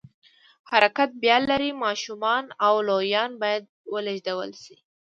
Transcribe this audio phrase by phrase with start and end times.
[0.71, 3.63] حرکت بیه لري، ماشومان او لویان باید
[3.93, 4.75] ولېږدول شي.